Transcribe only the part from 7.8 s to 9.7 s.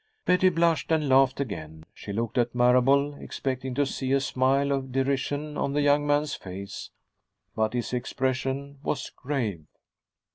expression was grave.